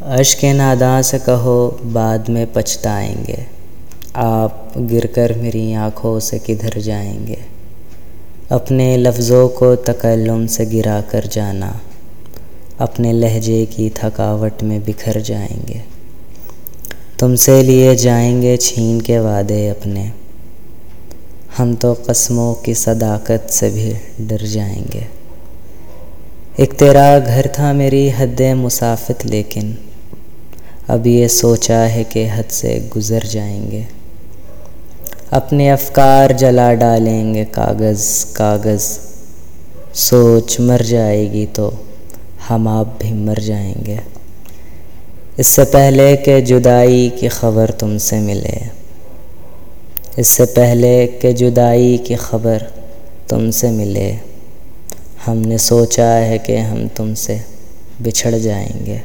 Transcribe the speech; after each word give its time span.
اشک 0.00 0.44
ناداں 0.44 1.02
سے 1.02 1.18
کہو، 1.24 1.70
بعد 1.92 2.18
میں 2.28 2.46
پچھتائیں 2.52 3.14
گے۔ 3.28 3.36
آپ 4.14 4.78
گر 4.90 5.06
کر 5.06 5.32
میری 5.36 5.74
آنکھوں 5.74 6.20
سے 6.20 6.38
کدھر 6.46 6.78
جائیں 6.78 7.26
گے؟ 7.26 7.34
اپنے 8.48 8.96
لفظوں 8.96 9.48
کو 9.48 9.76
تکلم 9.76 10.46
سے 10.46 10.64
گرا 10.72 11.00
کر 11.10 11.24
جانا۔ 11.30 11.72
اپنے 12.78 13.12
لہجے 13.12 13.64
کی 13.70 13.90
تھکاوٹ 13.94 14.62
میں 14.62 14.78
بکھر 14.86 15.20
جائیں 15.20 15.68
گے۔ 15.68 15.78
تم 17.18 17.36
سے 17.36 17.62
لیے 17.62 17.94
جائیں 17.94 18.42
گے 18.42 18.56
چھین 18.56 19.02
کے 19.02 19.18
وعدے 19.18 19.70
اپنے۔ 19.70 20.06
ہم 21.58 21.74
تو 21.74 21.94
قسموں 22.06 22.54
کی 22.54 22.74
صداقت 22.74 23.52
سے 23.52 23.68
بھی 23.68 23.92
ڈر 24.18 24.46
جائیں 24.46 24.84
گے۔ 24.94 25.00
ایک 26.56 26.72
تیرا 26.78 27.18
گھر 27.26 27.46
تھا 27.52 27.72
میری 27.72 28.10
حد 28.18 28.40
مسافت، 28.40 29.26
لیکن 29.26 29.72
اب 30.88 31.06
یہ 31.06 31.28
سوچا 31.28 31.88
ہے 31.88 32.04
کہ 32.08 32.28
حد 32.34 32.52
سے 32.52 32.78
گزر 32.96 33.18
جائیں 33.30 33.70
گے۔ 33.70 33.82
اپنے 35.30 35.70
افکار 35.70 36.30
جلا 36.30 36.74
ڈالیں 36.74 37.34
گے، 37.34 37.44
کاغذ 37.50 38.24
کاغذ۔ 38.32 38.98
سوچ 39.94 40.60
مر 40.60 40.82
جائے 40.82 41.32
گی 41.32 41.46
تو 41.52 41.70
ہم 42.50 42.68
آپ 42.68 42.86
بھی 42.98 43.12
مر 43.12 43.40
جائیں 43.40 43.74
گے۔ 43.86 43.96
اس 45.36 45.46
سے 45.46 45.64
پہلے 45.64 46.16
کہ 46.16 46.40
جدائی 46.40 47.10
کی 47.20 47.28
خبر 47.28 47.70
تم 47.70 47.98
سے 47.98 48.18
ملے۔ 48.18 48.68
اس 50.16 50.26
سے 50.26 50.44
پہلے 50.44 51.08
کہ 51.20 51.32
جدائی 51.32 51.96
کی 51.96 52.16
خبر 52.16 52.58
تم 53.28 53.50
سے 53.50 53.70
ملے۔ 53.70 54.12
ہم 55.26 55.38
نے 55.38 55.58
سوچا 55.58 56.18
ہے 56.18 56.38
کہ 56.38 56.56
ہم 56.56 56.86
تم 56.94 57.14
سے 57.14 57.36
بچھڑ 58.02 58.30
جائیں 58.30 58.86
گے۔ 58.86 58.98